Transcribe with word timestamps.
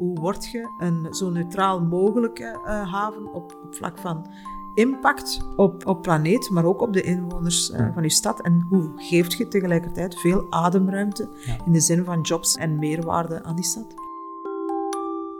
hoe 0.00 0.20
word 0.20 0.46
je 0.46 0.70
een 0.78 1.14
zo 1.14 1.30
neutraal 1.30 1.80
mogelijke 1.80 2.60
uh, 2.64 2.92
haven 2.92 3.32
op, 3.32 3.58
op 3.64 3.74
vlak 3.74 3.98
van 3.98 4.26
impact 4.74 5.40
op, 5.56 5.86
op 5.86 6.02
planeet, 6.02 6.50
maar 6.50 6.64
ook 6.64 6.80
op 6.80 6.92
de 6.92 7.02
inwoners 7.02 7.70
uh, 7.70 7.94
van 7.94 8.02
je 8.02 8.10
stad. 8.10 8.40
En 8.40 8.66
hoe 8.68 8.92
geeft 8.96 9.32
je 9.32 9.48
tegelijkertijd 9.48 10.20
veel 10.20 10.46
ademruimte 10.50 11.28
in 11.66 11.72
de 11.72 11.80
zin 11.80 12.04
van 12.04 12.20
jobs 12.20 12.56
en 12.56 12.78
meerwaarde 12.78 13.42
aan 13.42 13.54
die 13.54 13.64
stad? 13.64 13.94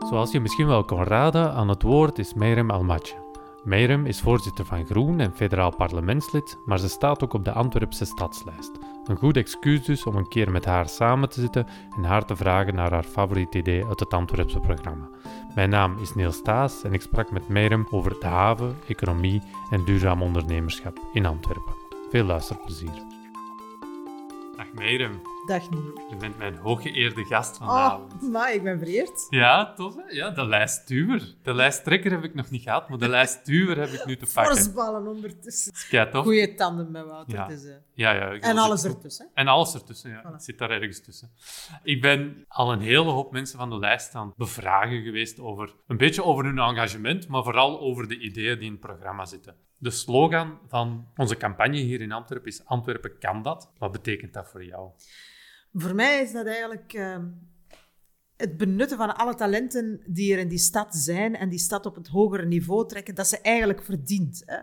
Zoals 0.09 0.31
je 0.31 0.39
misschien 0.39 0.67
wel 0.67 0.85
kon 0.85 1.03
raden, 1.03 1.53
aan 1.53 1.69
het 1.69 1.81
woord 1.81 2.19
is 2.19 2.33
Merem 2.33 2.69
Almatje. 2.69 3.15
Merem 3.63 4.05
is 4.05 4.21
voorzitter 4.21 4.65
van 4.65 4.85
Groen 4.85 5.19
en 5.19 5.35
federaal 5.35 5.75
parlementslid, 5.75 6.57
maar 6.65 6.79
ze 6.79 6.89
staat 6.89 7.23
ook 7.23 7.33
op 7.33 7.45
de 7.45 7.51
Antwerpse 7.51 8.05
stadslijst. 8.05 8.71
Een 9.05 9.17
goed 9.17 9.37
excuus 9.37 9.85
dus 9.85 10.03
om 10.03 10.15
een 10.15 10.27
keer 10.27 10.51
met 10.51 10.65
haar 10.65 10.89
samen 10.89 11.29
te 11.29 11.41
zitten 11.41 11.67
en 11.95 12.03
haar 12.03 12.25
te 12.25 12.35
vragen 12.35 12.75
naar 12.75 12.91
haar 12.91 13.03
favoriete 13.03 13.57
idee 13.57 13.85
uit 13.85 13.99
het 13.99 14.13
Antwerpse 14.13 14.59
programma. 14.59 15.09
Mijn 15.55 15.69
naam 15.69 15.97
is 16.01 16.15
Niels 16.15 16.41
Taas 16.41 16.83
en 16.83 16.93
ik 16.93 17.01
sprak 17.01 17.31
met 17.31 17.47
Merem 17.47 17.87
over 17.89 18.19
de 18.19 18.25
haven, 18.25 18.75
economie 18.87 19.41
en 19.69 19.85
duurzaam 19.85 20.21
ondernemerschap 20.21 20.99
in 21.13 21.25
Antwerpen. 21.25 21.73
Veel 22.09 22.25
luisterplezier. 22.25 23.03
Dag 24.57 24.73
Merem. 24.73 25.21
Dag. 25.45 25.63
Je 26.09 26.15
bent 26.19 26.37
mijn 26.37 26.55
hooggeëerde 26.55 27.25
gast 27.25 27.57
vanavond. 27.57 28.13
Oh, 28.13 28.31
maar 28.31 28.53
ik 28.53 28.63
ben 28.63 28.79
vereerd. 28.79 29.27
Ja, 29.29 29.73
tof 29.73 29.95
hè? 29.95 30.01
Ja, 30.07 30.29
de 30.29 30.45
lijstduwer. 30.45 31.35
De 31.43 31.53
lijsttrekker 31.53 32.11
heb 32.11 32.23
ik 32.23 32.33
nog 32.33 32.49
niet 32.49 32.61
gehad, 32.61 32.89
maar 32.89 32.97
de 32.97 33.07
lijstduwer 33.17 33.77
heb 33.77 33.89
ik 33.89 34.05
nu 34.05 34.17
te 34.17 34.25
pakken. 34.33 34.55
Forsballen 34.55 35.07
ondertussen. 35.07 35.73
Ja, 35.89 36.09
toch? 36.09 36.23
Goeie 36.23 36.53
tanden 36.53 36.91
met 36.91 37.05
Wouter. 37.05 37.33
Ja. 37.35 37.47
Dus, 37.47 37.63
uh, 37.63 37.73
Ja, 37.93 38.11
ja. 38.11 38.31
en 38.33 38.57
alles 38.57 38.83
ertussen. 38.83 39.29
En 39.33 39.47
alles 39.47 39.73
ertussen, 39.73 40.09
ja. 40.09 40.21
Voilà. 40.23 40.31
Het 40.31 40.43
zit 40.43 40.57
daar 40.57 40.69
ergens 40.71 41.01
tussen. 41.01 41.31
Ik 41.83 42.01
ben 42.01 42.45
al 42.47 42.71
een 42.71 42.81
hele 42.81 43.09
hoop 43.09 43.31
mensen 43.31 43.57
van 43.59 43.69
de 43.69 43.79
lijst 43.79 44.15
aan 44.15 44.33
bevragen 44.37 45.01
geweest 45.03 45.39
over 45.39 45.73
een 45.87 45.97
beetje 45.97 46.23
over 46.23 46.45
hun 46.45 46.59
engagement, 46.59 47.27
maar 47.27 47.43
vooral 47.43 47.79
over 47.79 48.07
de 48.07 48.19
ideeën 48.19 48.55
die 48.57 48.65
in 48.65 48.71
het 48.71 48.81
programma 48.81 49.25
zitten. 49.25 49.55
De 49.77 49.91
slogan 49.91 50.59
van 50.67 51.07
onze 51.15 51.37
campagne 51.37 51.77
hier 51.77 52.01
in 52.01 52.11
Antwerpen 52.11 52.47
is 52.47 52.65
Antwerpen 52.65 53.17
kan 53.19 53.41
dat. 53.41 53.71
Wat 53.77 53.91
betekent 53.91 54.33
dat 54.33 54.49
voor 54.49 54.65
jou? 54.65 54.89
Voor 55.73 55.95
mij 55.95 56.21
is 56.21 56.31
dat 56.31 56.45
eigenlijk 56.45 56.93
ehm, 56.93 57.25
het 58.37 58.57
benutten 58.57 58.97
van 58.97 59.15
alle 59.15 59.35
talenten 59.35 60.01
die 60.05 60.33
er 60.33 60.39
in 60.39 60.47
die 60.47 60.57
stad 60.57 60.95
zijn 60.95 61.35
en 61.35 61.49
die 61.49 61.59
stad 61.59 61.85
op 61.85 61.95
het 61.95 62.07
hogere 62.07 62.45
niveau 62.45 62.87
trekken, 62.87 63.15
dat 63.15 63.27
ze 63.27 63.41
eigenlijk 63.41 63.83
verdient. 63.83 64.43
Hè. 64.45 64.57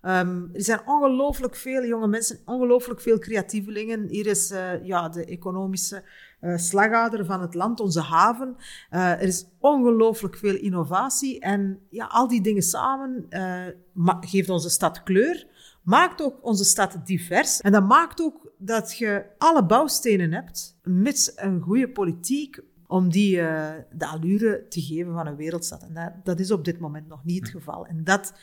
Ehm, 0.00 0.42
er 0.52 0.62
zijn 0.62 0.80
ongelooflijk 0.86 1.56
veel 1.56 1.84
jonge 1.84 2.06
mensen, 2.06 2.38
ongelooflijk 2.44 3.00
veel 3.00 3.18
creatievelingen. 3.18 4.08
Hier 4.08 4.26
is 4.26 4.50
eh, 4.50 4.84
ja, 4.84 5.08
de 5.08 5.24
economische 5.24 6.02
eh, 6.40 6.56
slagader 6.56 7.24
van 7.24 7.40
het 7.40 7.54
land, 7.54 7.80
onze 7.80 8.00
haven. 8.00 8.56
Eh, 8.90 9.10
er 9.10 9.22
is 9.22 9.46
ongelooflijk 9.58 10.36
veel 10.36 10.56
innovatie 10.56 11.40
en 11.40 11.80
ja, 11.90 12.06
al 12.06 12.28
die 12.28 12.40
dingen 12.40 12.62
samen 12.62 13.26
geeft 14.20 14.48
onze 14.48 14.70
stad 14.70 15.02
kleur 15.02 15.46
maakt 15.84 16.22
ook 16.22 16.38
onze 16.42 16.64
stad 16.64 16.98
divers. 17.04 17.60
En 17.60 17.72
dat 17.72 17.86
maakt 17.86 18.20
ook 18.20 18.52
dat 18.58 18.98
je 18.98 19.24
alle 19.38 19.66
bouwstenen 19.66 20.32
hebt, 20.32 20.78
mits 20.82 21.32
een 21.36 21.60
goede 21.60 21.88
politiek, 21.88 22.60
om 22.86 23.08
die 23.08 23.40
eh, 23.40 23.72
de 23.92 24.06
allure 24.06 24.66
te 24.68 24.80
geven 24.80 25.12
van 25.12 25.26
een 25.26 25.36
wereldstad. 25.36 25.82
En 25.82 25.94
dat, 25.94 26.12
dat 26.24 26.40
is 26.40 26.50
op 26.50 26.64
dit 26.64 26.78
moment 26.78 27.08
nog 27.08 27.24
niet 27.24 27.40
het 27.40 27.50
geval. 27.50 27.86
En 27.86 28.04
dat, 28.04 28.34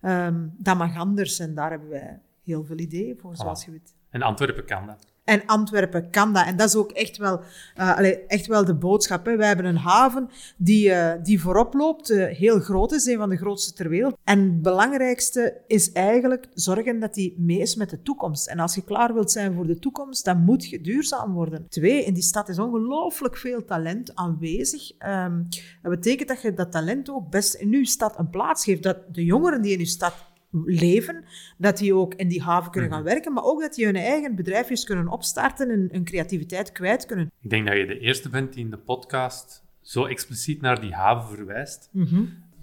ehm, 0.00 0.48
dat 0.58 0.76
mag 0.76 0.96
anders. 0.96 1.38
En 1.38 1.54
daar 1.54 1.70
hebben 1.70 1.88
wij 1.88 2.20
heel 2.44 2.64
veel 2.64 2.78
ideeën 2.78 3.18
voor, 3.18 3.36
zoals 3.36 3.64
je 3.64 3.70
weet. 3.70 3.94
En 4.10 4.22
Antwerpen 4.22 4.64
kan 4.64 4.86
dat. 4.86 5.06
En 5.30 5.46
Antwerpen 5.46 6.10
kan 6.10 6.32
dat. 6.32 6.46
En 6.46 6.56
dat 6.56 6.68
is 6.68 6.76
ook 6.76 6.90
echt 6.90 7.16
wel, 7.16 7.40
eh, 7.74 8.30
echt 8.30 8.46
wel 8.46 8.64
de 8.64 8.74
boodschap. 8.74 9.26
Hè. 9.26 9.36
Wij 9.36 9.46
hebben 9.46 9.64
een 9.64 9.76
haven 9.76 10.28
die, 10.56 10.92
eh, 10.92 11.22
die 11.22 11.40
voorop 11.40 11.74
loopt, 11.74 12.10
eh, 12.10 12.24
heel 12.24 12.60
groot 12.60 12.92
is, 12.92 13.06
een 13.06 13.18
van 13.18 13.28
de 13.28 13.36
grootste 13.36 13.72
ter 13.72 13.88
wereld. 13.88 14.16
En 14.24 14.40
het 14.40 14.62
belangrijkste 14.62 15.60
is 15.66 15.92
eigenlijk 15.92 16.46
zorgen 16.54 17.00
dat 17.00 17.14
die 17.14 17.34
mee 17.38 17.58
is 17.58 17.74
met 17.74 17.90
de 17.90 18.02
toekomst. 18.02 18.46
En 18.46 18.58
als 18.58 18.74
je 18.74 18.84
klaar 18.84 19.14
wilt 19.14 19.30
zijn 19.30 19.54
voor 19.54 19.66
de 19.66 19.78
toekomst, 19.78 20.24
dan 20.24 20.44
moet 20.44 20.68
je 20.68 20.80
duurzaam 20.80 21.32
worden. 21.32 21.66
Twee, 21.68 22.04
in 22.04 22.14
die 22.14 22.22
stad 22.22 22.48
is 22.48 22.58
ongelooflijk 22.58 23.36
veel 23.36 23.64
talent 23.64 24.14
aanwezig. 24.14 24.92
Ehm, 24.98 25.42
dat 25.82 25.92
betekent 25.92 26.28
dat 26.28 26.42
je 26.42 26.54
dat 26.54 26.72
talent 26.72 27.10
ook 27.10 27.30
best 27.30 27.54
in 27.54 27.70
je 27.70 27.86
stad 27.86 28.18
een 28.18 28.30
plaats 28.30 28.64
geeft. 28.64 28.82
Dat 28.82 28.98
de 29.12 29.24
jongeren 29.24 29.62
die 29.62 29.72
in 29.72 29.78
je 29.78 29.86
stad 29.86 30.29
leven, 30.64 31.24
dat 31.58 31.78
die 31.78 31.94
ook 31.94 32.14
in 32.14 32.28
die 32.28 32.42
haven 32.42 32.70
kunnen 32.70 32.90
gaan 32.90 33.02
werken, 33.02 33.32
maar 33.32 33.44
ook 33.44 33.60
dat 33.60 33.74
die 33.74 33.84
hun 33.84 33.96
eigen 33.96 34.34
bedrijfjes 34.34 34.84
kunnen 34.84 35.08
opstarten 35.08 35.70
en 35.70 35.88
hun 35.92 36.04
creativiteit 36.04 36.72
kwijt 36.72 37.06
kunnen. 37.06 37.30
Ik 37.40 37.50
denk 37.50 37.66
dat 37.66 37.76
je 37.76 37.86
de 37.86 37.98
eerste 37.98 38.28
bent 38.28 38.52
die 38.52 38.64
in 38.64 38.70
de 38.70 38.78
podcast 38.78 39.64
zo 39.80 40.04
expliciet 40.04 40.60
naar 40.60 40.80
die 40.80 40.94
haven 40.94 41.36
verwijst. 41.36 41.90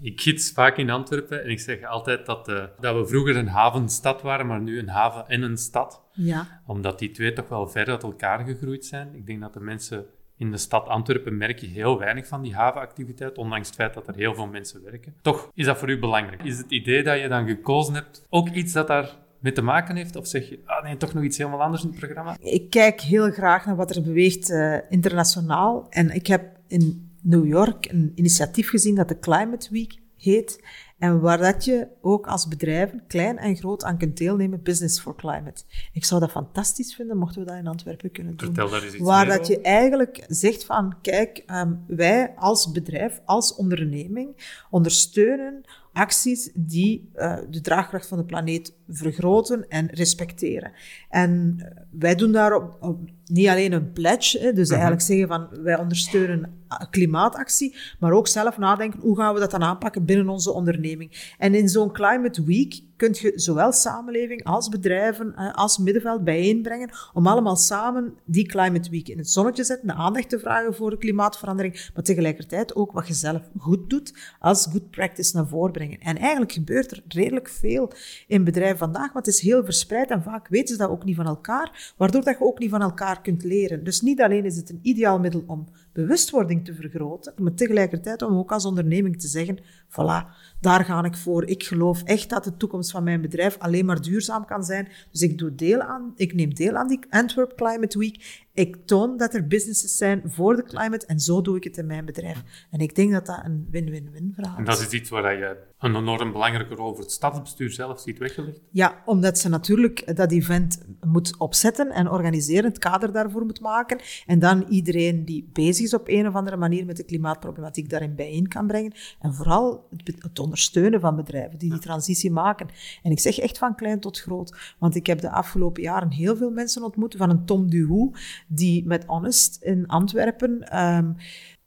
Ik 0.00 0.20
gids 0.20 0.52
vaak 0.52 0.76
in 0.76 0.90
Antwerpen 0.90 1.44
en 1.44 1.50
ik 1.50 1.60
zeg 1.60 1.84
altijd 1.84 2.26
dat, 2.26 2.48
eh, 2.48 2.64
dat 2.80 2.96
we 2.96 3.06
vroeger 3.06 3.36
een 3.36 3.48
havenstad 3.48 4.22
waren, 4.22 4.46
maar 4.46 4.60
nu 4.60 4.78
een 4.78 4.88
haven 4.88 5.26
en 5.26 5.42
een 5.42 5.56
stad. 5.56 6.02
Ja. 6.12 6.62
Omdat 6.66 6.98
die 6.98 7.10
twee 7.10 7.32
toch 7.32 7.48
wel 7.48 7.68
ver 7.68 7.86
uit 7.86 8.02
elkaar 8.02 8.44
gegroeid 8.44 8.84
zijn. 8.84 9.14
Ik 9.14 9.26
denk 9.26 9.40
dat 9.40 9.52
de 9.52 9.60
mensen 9.60 10.06
in 10.38 10.50
de 10.50 10.56
stad 10.56 10.86
Antwerpen 10.86 11.36
merken 11.36 11.68
heel 11.68 11.98
weinig 11.98 12.26
van 12.26 12.42
die 12.42 12.54
havenactiviteit, 12.54 13.38
ondanks 13.38 13.66
het 13.66 13.76
feit 13.76 13.94
dat 13.94 14.08
er 14.08 14.14
heel 14.14 14.34
veel 14.34 14.46
mensen 14.46 14.82
werken. 14.84 15.14
Toch 15.22 15.50
is 15.54 15.66
dat 15.66 15.78
voor 15.78 15.90
u 15.90 15.98
belangrijk. 15.98 16.42
Is 16.42 16.58
het 16.58 16.70
idee 16.70 17.02
dat 17.02 17.20
je 17.20 17.28
dan 17.28 17.46
gekozen 17.46 17.94
hebt 17.94 18.26
ook 18.28 18.48
iets 18.48 18.72
dat 18.72 18.86
daar 18.86 19.16
mee 19.38 19.52
te 19.52 19.62
maken 19.62 19.96
heeft? 19.96 20.16
Of 20.16 20.26
zeg 20.26 20.48
je, 20.48 20.58
ah 20.64 20.84
nee, 20.84 20.96
toch 20.96 21.14
nog 21.14 21.24
iets 21.24 21.38
helemaal 21.38 21.62
anders 21.62 21.82
in 21.82 21.88
het 21.88 21.98
programma? 21.98 22.36
Ik 22.40 22.70
kijk 22.70 23.00
heel 23.00 23.30
graag 23.30 23.66
naar 23.66 23.76
wat 23.76 23.96
er 23.96 24.02
beweegt 24.02 24.50
eh, 24.50 24.78
internationaal. 24.88 25.86
En 25.90 26.10
ik 26.10 26.26
heb 26.26 26.56
in 26.66 27.10
New 27.22 27.46
York 27.46 27.90
een 27.90 28.12
initiatief 28.14 28.68
gezien 28.68 28.94
dat 28.94 29.08
de 29.08 29.18
Climate 29.18 29.68
Week 29.70 29.98
heet. 30.16 30.64
En 30.98 31.20
waar 31.20 31.38
dat 31.38 31.64
je 31.64 31.86
ook 32.00 32.26
als 32.26 32.48
bedrijven, 32.48 33.02
klein 33.06 33.38
en 33.38 33.56
groot, 33.56 33.84
aan 33.84 33.98
kunt 33.98 34.16
deelnemen, 34.16 34.62
Business 34.62 35.00
for 35.00 35.16
Climate. 35.16 35.62
Ik 35.92 36.04
zou 36.04 36.20
dat 36.20 36.30
fantastisch 36.30 36.94
vinden, 36.94 37.16
mochten 37.16 37.40
we 37.40 37.46
dat 37.46 37.56
in 37.56 37.66
Antwerpen 37.66 38.10
kunnen 38.10 38.36
doen. 38.36 38.46
Vertel 38.46 38.70
daar 38.70 38.82
eens 38.82 38.94
iets 38.94 39.02
Waar 39.02 39.26
dat 39.26 39.46
je 39.46 39.60
eigenlijk 39.60 40.24
zegt 40.28 40.64
van, 40.64 40.94
kijk, 41.00 41.42
ehm, 41.46 41.74
wij 41.86 42.34
als 42.36 42.72
bedrijf, 42.72 43.20
als 43.24 43.54
onderneming, 43.54 44.56
ondersteunen 44.70 45.64
acties 45.98 46.50
die 46.54 47.10
eh, 47.14 47.36
de 47.50 47.60
draagkracht 47.60 48.06
van 48.06 48.18
de 48.18 48.24
planeet 48.24 48.74
vergroten 48.88 49.68
en 49.68 49.86
respecteren. 49.86 50.72
En 51.08 51.54
eh, 51.58 51.82
wij 51.90 52.14
doen 52.14 52.32
daar 52.32 52.54
op, 52.54 52.98
niet 53.24 53.48
alleen 53.48 53.72
een 53.72 53.92
pledge, 53.92 54.38
hè, 54.38 54.52
dus 54.52 54.70
eigenlijk 54.70 55.02
zeggen 55.02 55.28
van 55.28 55.48
wij 55.62 55.78
ondersteunen 55.78 56.52
klimaatactie, 56.90 57.76
maar 57.98 58.12
ook 58.12 58.28
zelf 58.28 58.58
nadenken 58.58 59.00
hoe 59.00 59.16
gaan 59.16 59.34
we 59.34 59.40
dat 59.40 59.50
dan 59.50 59.62
aanpakken 59.62 60.04
binnen 60.04 60.28
onze 60.28 60.52
onderneming. 60.52 61.34
En 61.38 61.54
in 61.54 61.68
zo'n 61.68 61.92
Climate 61.92 62.44
Week 62.44 62.80
kun 62.98 63.14
je 63.18 63.32
zowel 63.34 63.72
samenleving 63.72 64.44
als 64.44 64.68
bedrijven 64.68 65.34
als 65.54 65.78
middenveld 65.78 66.24
bijeenbrengen 66.24 66.90
om 67.12 67.26
allemaal 67.26 67.56
samen 67.56 68.14
die 68.24 68.46
Climate 68.46 68.90
Week 68.90 69.08
in 69.08 69.18
het 69.18 69.30
zonnetje 69.30 69.62
te 69.62 69.68
zetten, 69.68 69.86
de 69.86 69.94
aandacht 69.94 70.28
te 70.28 70.38
vragen 70.38 70.74
voor 70.74 70.90
de 70.90 70.98
klimaatverandering, 70.98 71.90
maar 71.94 72.04
tegelijkertijd 72.04 72.74
ook 72.74 72.92
wat 72.92 73.06
je 73.06 73.14
zelf 73.14 73.42
goed 73.58 73.90
doet 73.90 74.14
als 74.38 74.66
good 74.70 74.90
practice 74.90 75.36
naar 75.36 75.46
voren 75.46 75.72
brengen. 75.72 76.00
En 76.00 76.16
eigenlijk 76.16 76.52
gebeurt 76.52 76.90
er 76.90 77.02
redelijk 77.08 77.48
veel 77.48 77.92
in 78.26 78.44
bedrijven 78.44 78.78
vandaag, 78.78 79.12
want 79.12 79.26
het 79.26 79.34
is 79.34 79.40
heel 79.40 79.64
verspreid 79.64 80.10
en 80.10 80.22
vaak 80.22 80.48
weten 80.48 80.68
ze 80.68 80.80
dat 80.80 80.90
ook 80.90 81.04
niet 81.04 81.16
van 81.16 81.26
elkaar, 81.26 81.94
waardoor 81.96 82.24
dat 82.24 82.38
je 82.38 82.44
ook 82.44 82.58
niet 82.58 82.70
van 82.70 82.82
elkaar 82.82 83.20
kunt 83.20 83.44
leren. 83.44 83.84
Dus 83.84 84.00
niet 84.00 84.20
alleen 84.20 84.44
is 84.44 84.56
het 84.56 84.70
een 84.70 84.80
ideaal 84.82 85.18
middel 85.18 85.44
om 85.46 85.66
bewustwording 85.92 86.64
te 86.64 86.74
vergroten, 86.74 87.32
maar 87.36 87.54
tegelijkertijd 87.54 88.22
om 88.22 88.38
ook 88.38 88.52
als 88.52 88.64
onderneming 88.64 89.20
te 89.20 89.28
zeggen, 89.28 89.58
voilà, 89.88 90.26
daar 90.60 90.84
ga 90.84 91.04
ik 91.04 91.16
voor. 91.16 91.44
Ik 91.44 91.62
geloof 91.62 92.02
echt 92.02 92.30
dat 92.30 92.44
de 92.44 92.56
toekomst 92.56 92.87
van 92.90 93.04
mijn 93.04 93.20
bedrijf 93.20 93.58
alleen 93.58 93.84
maar 93.84 94.00
duurzaam 94.00 94.44
kan 94.44 94.64
zijn. 94.64 94.88
Dus 95.10 95.20
ik, 95.20 95.38
doe 95.38 95.54
deel 95.54 95.80
aan, 95.80 96.12
ik 96.16 96.34
neem 96.34 96.54
deel 96.54 96.74
aan 96.74 96.88
die 96.88 97.00
Antwerp 97.10 97.56
Climate 97.56 97.98
Week. 97.98 98.46
Ik 98.58 98.76
toon 98.84 99.16
dat 99.16 99.34
er 99.34 99.46
businesses 99.46 99.96
zijn 99.96 100.22
voor 100.24 100.56
de 100.56 100.62
climate 100.62 101.06
en 101.06 101.20
zo 101.20 101.40
doe 101.40 101.56
ik 101.56 101.64
het 101.64 101.76
in 101.76 101.86
mijn 101.86 102.04
bedrijf. 102.04 102.42
En 102.70 102.80
ik 102.80 102.94
denk 102.94 103.12
dat 103.12 103.26
dat 103.26 103.40
een 103.44 103.66
win-win-win 103.70 104.32
verhaal 104.34 104.56
En 104.56 104.64
dat 104.64 104.80
is 104.80 104.88
iets 104.88 105.10
waar 105.10 105.38
je 105.38 105.56
een 105.78 105.96
enorm 105.96 106.32
belangrijke 106.32 106.74
rol 106.74 106.94
voor 106.94 107.02
het 107.02 107.12
stadsbestuur 107.12 107.70
zelf 107.70 108.00
ziet 108.00 108.18
weggelegd. 108.18 108.60
Ja, 108.70 109.02
omdat 109.04 109.38
ze 109.38 109.48
natuurlijk 109.48 110.16
dat 110.16 110.32
event 110.32 110.86
moet 111.00 111.38
opzetten 111.38 111.90
en 111.90 112.10
organiseren, 112.10 112.64
het 112.64 112.78
kader 112.78 113.12
daarvoor 113.12 113.44
moet 113.44 113.60
maken. 113.60 114.00
En 114.26 114.38
dan 114.38 114.64
iedereen 114.68 115.24
die 115.24 115.50
bezig 115.52 115.84
is 115.84 115.94
op 115.94 116.08
een 116.08 116.26
of 116.26 116.34
andere 116.34 116.56
manier 116.56 116.86
met 116.86 116.96
de 116.96 117.04
klimaatproblematiek 117.04 117.90
daarin 117.90 118.14
bijeen 118.14 118.48
kan 118.48 118.66
brengen. 118.66 118.92
En 119.20 119.34
vooral 119.34 119.88
het 120.18 120.38
ondersteunen 120.38 121.00
van 121.00 121.16
bedrijven 121.16 121.58
die 121.58 121.70
die 121.70 121.78
transitie 121.78 122.30
maken. 122.30 122.68
En 123.02 123.10
ik 123.10 123.20
zeg 123.20 123.38
echt 123.38 123.58
van 123.58 123.74
klein 123.74 124.00
tot 124.00 124.20
groot. 124.20 124.74
Want 124.78 124.94
ik 124.94 125.06
heb 125.06 125.20
de 125.20 125.30
afgelopen 125.30 125.82
jaren 125.82 126.10
heel 126.10 126.36
veel 126.36 126.50
mensen 126.50 126.82
ontmoet, 126.82 127.14
van 127.16 127.30
een 127.30 127.44
Tom 127.44 127.70
Duhoe, 127.70 128.12
die 128.48 128.86
met 128.86 129.06
Honest 129.06 129.62
in 129.62 129.88
Antwerpen... 129.88 130.62
ehm, 130.62 131.12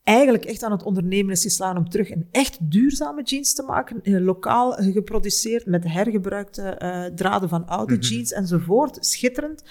eigenlijk 0.03 0.45
echt 0.45 0.63
aan 0.63 0.71
het 0.71 0.83
ondernemen 0.83 1.31
is 1.31 1.42
geslagen 1.42 1.77
om 1.77 1.89
terug 1.89 2.12
een 2.12 2.27
echt 2.31 2.71
duurzame 2.71 3.24
jeans 3.24 3.53
te 3.53 3.63
maken, 3.63 4.01
eh, 4.03 4.19
lokaal 4.19 4.71
geproduceerd 4.71 5.65
met 5.65 5.83
hergebruikte 5.83 6.80
uh, 6.81 7.15
draden 7.15 7.50
van 7.50 7.68
oude 7.68 7.95
mhm. 7.95 8.03
jeans 8.03 8.31
enzovoort. 8.31 9.06
Schitterend. 9.06 9.63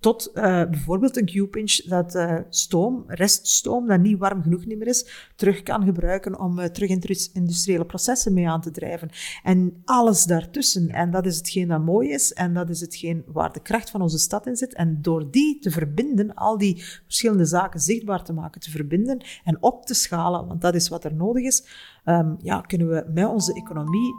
Tot 0.00 0.30
uh, 0.34 0.42
bijvoorbeeld 0.42 1.16
een 1.16 1.24
Q-pinch 1.24 1.74
dat 1.74 2.14
uh, 2.14 2.38
stoom, 2.48 3.04
reststoom, 3.06 3.86
dat 3.86 4.00
niet 4.00 4.18
warm 4.18 4.42
genoeg 4.42 4.66
meer 4.66 4.86
is, 4.86 5.30
terug 5.36 5.62
kan 5.62 5.84
gebruiken 5.84 6.40
om 6.40 6.72
terug 6.72 6.90
industriële 7.32 7.84
processen 7.84 8.34
mee 8.34 8.48
aan 8.48 8.60
te 8.60 8.70
drijven. 8.70 9.10
En 9.42 9.82
alles 9.84 10.24
daartussen. 10.24 10.88
En 10.88 11.10
dat 11.10 11.26
is 11.26 11.36
hetgeen 11.36 11.68
dat 11.68 11.84
mooi 11.84 12.08
is 12.10 12.32
en 12.32 12.54
dat 12.54 12.70
is 12.70 12.80
hetgeen 12.80 13.24
waar 13.26 13.52
de 13.52 13.62
kracht 13.62 13.90
van 13.90 14.02
onze 14.02 14.18
stad 14.18 14.46
in 14.46 14.56
zit. 14.56 14.74
En 14.74 15.02
door 15.02 15.30
die 15.30 15.58
te 15.58 15.70
verbinden, 15.70 16.34
al 16.34 16.58
die 16.58 16.84
verschillende 17.04 17.44
zaken 17.44 17.80
zichtbaar 17.80 18.24
te 18.24 18.32
maken, 18.32 18.60
te 18.60 18.70
verbinden 18.70 19.20
en 19.44 19.62
op 19.62 19.77
te 19.86 19.94
schalen, 19.94 20.46
want 20.46 20.60
dat 20.60 20.74
is 20.74 20.88
wat 20.88 21.04
er 21.04 21.14
nodig 21.14 21.44
is, 21.44 21.66
um, 22.04 22.36
ja, 22.38 22.60
kunnen 22.60 22.88
we 22.88 23.10
met 23.14 23.26
onze 23.26 23.54
economie, 23.54 24.14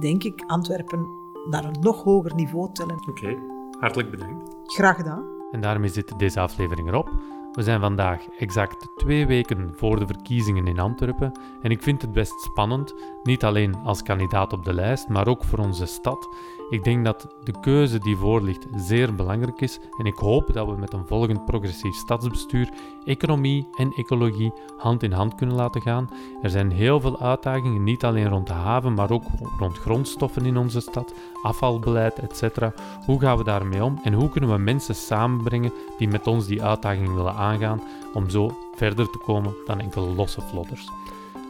denk 0.00 0.24
ik, 0.24 0.44
Antwerpen 0.46 1.06
naar 1.50 1.64
een 1.64 1.80
nog 1.80 2.02
hoger 2.02 2.34
niveau 2.34 2.72
tillen. 2.72 3.08
Oké, 3.08 3.36
hartelijk 3.80 4.10
bedankt. 4.10 4.56
Graag 4.64 4.96
gedaan. 4.96 5.24
En 5.52 5.60
daarmee 5.60 5.90
zit 5.90 6.18
deze 6.18 6.40
aflevering 6.40 6.88
erop. 6.88 7.10
We 7.58 7.64
zijn 7.64 7.80
vandaag 7.80 8.28
exact 8.38 8.88
twee 8.96 9.26
weken 9.26 9.72
voor 9.76 9.98
de 9.98 10.06
verkiezingen 10.06 10.66
in 10.66 10.78
Antwerpen 10.78 11.32
en 11.62 11.70
ik 11.70 11.82
vind 11.82 12.02
het 12.02 12.12
best 12.12 12.40
spannend, 12.40 12.94
niet 13.22 13.44
alleen 13.44 13.76
als 13.84 14.02
kandidaat 14.02 14.52
op 14.52 14.64
de 14.64 14.74
lijst, 14.74 15.08
maar 15.08 15.26
ook 15.26 15.44
voor 15.44 15.58
onze 15.58 15.86
stad. 15.86 16.28
Ik 16.70 16.84
denk 16.84 17.04
dat 17.04 17.34
de 17.42 17.60
keuze 17.60 17.98
die 17.98 18.16
voor 18.16 18.42
ligt 18.42 18.66
zeer 18.76 19.14
belangrijk 19.14 19.60
is 19.60 19.78
en 19.98 20.04
ik 20.04 20.14
hoop 20.14 20.52
dat 20.52 20.66
we 20.66 20.76
met 20.76 20.92
een 20.92 21.06
volgend 21.06 21.44
progressief 21.44 21.94
stadsbestuur 21.94 22.68
economie 23.04 23.68
en 23.78 23.92
ecologie 23.92 24.52
hand 24.76 25.02
in 25.02 25.12
hand 25.12 25.34
kunnen 25.34 25.56
laten 25.56 25.82
gaan. 25.82 26.08
Er 26.42 26.50
zijn 26.50 26.70
heel 26.70 27.00
veel 27.00 27.20
uitdagingen, 27.20 27.84
niet 27.84 28.04
alleen 28.04 28.28
rond 28.28 28.46
de 28.46 28.52
haven, 28.52 28.94
maar 28.94 29.10
ook 29.10 29.24
rond 29.58 29.78
grondstoffen 29.78 30.46
in 30.46 30.56
onze 30.56 30.80
stad, 30.80 31.14
afvalbeleid, 31.42 32.18
etc. 32.18 32.58
Hoe 33.04 33.20
gaan 33.20 33.36
we 33.36 33.44
daarmee 33.44 33.84
om 33.84 34.00
en 34.02 34.12
hoe 34.12 34.28
kunnen 34.28 34.50
we 34.50 34.58
mensen 34.58 34.94
samenbrengen 34.94 35.72
die 35.98 36.08
met 36.08 36.26
ons 36.26 36.46
die 36.46 36.62
uitdaging 36.62 37.14
willen 37.14 37.34
aangaan 37.34 37.82
om 38.14 38.30
zo 38.30 38.50
verder 38.74 39.10
te 39.10 39.18
komen 39.18 39.54
dan 39.66 39.80
enkele 39.80 40.06
losse 40.06 40.40
vlodders. 40.40 40.88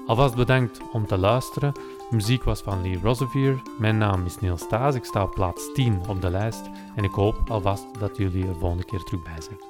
Alvast 0.06 0.34
bedankt 0.34 0.80
om 0.92 1.06
te 1.06 1.18
luisteren. 1.18 1.72
Muziek 2.10 2.44
was 2.44 2.60
van 2.60 2.82
Lee 2.82 3.00
Rosevier. 3.02 3.62
Mijn 3.78 3.98
naam 3.98 4.24
is 4.24 4.40
Niels 4.40 4.60
Staes. 4.60 4.94
Ik 4.94 5.04
sta 5.04 5.22
op 5.22 5.30
plaats 5.30 5.72
10 5.74 6.00
op 6.08 6.20
de 6.20 6.30
lijst. 6.30 6.70
En 6.94 7.04
ik 7.04 7.12
hoop 7.12 7.36
alvast 7.48 7.84
dat 7.98 8.16
jullie 8.16 8.46
er 8.46 8.56
volgende 8.58 8.84
keer 8.84 9.02
terug 9.02 9.22
bij 9.22 9.40
zijn. 9.40 9.67